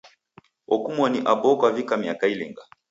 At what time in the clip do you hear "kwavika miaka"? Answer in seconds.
1.59-2.25